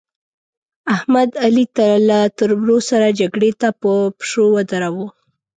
احمد؛ 0.95 1.29
علي 1.43 1.65
له 2.09 2.19
تربرو 2.37 2.77
سره 2.89 3.07
جګړې 3.19 3.51
ته 3.61 3.67
په 3.81 3.91
پشو 4.17 4.43
ودراوو. 4.55 5.07